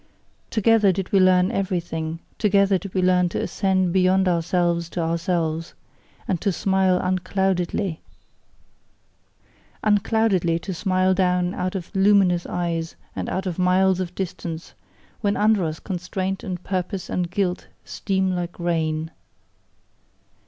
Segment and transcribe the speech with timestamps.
[0.49, 5.75] Together did we learn everything; together did we learn to ascend beyond ourselves to ourselves,
[6.27, 7.99] and to smile uncloudedly:
[9.83, 14.73] Uncloudedly to smile down out of luminous eyes and out of miles of distance,
[15.19, 19.11] when under us constraint and purpose and guilt steam like rain.